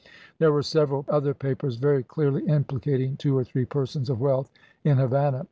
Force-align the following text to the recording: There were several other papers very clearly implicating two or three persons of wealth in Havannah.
There 0.39 0.51
were 0.51 0.63
several 0.63 1.05
other 1.07 1.35
papers 1.35 1.75
very 1.75 2.01
clearly 2.01 2.41
implicating 2.47 3.17
two 3.17 3.37
or 3.37 3.43
three 3.43 3.65
persons 3.65 4.09
of 4.09 4.19
wealth 4.19 4.49
in 4.83 4.97
Havannah. 4.97 5.39